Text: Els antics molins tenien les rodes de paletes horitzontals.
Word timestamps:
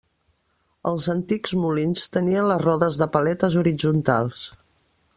Els 0.91 1.09
antics 1.13 1.53
molins 1.65 2.07
tenien 2.17 2.49
les 2.53 2.65
rodes 2.65 3.01
de 3.03 3.11
paletes 3.19 3.63
horitzontals. 3.63 4.47